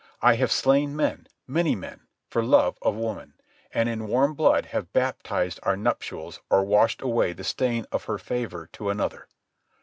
[0.23, 3.35] I have slain men, many men, for love of woman,
[3.75, 8.17] or in warm blood have baptized our nuptials or washed away the stain of her
[8.17, 9.27] favour to another.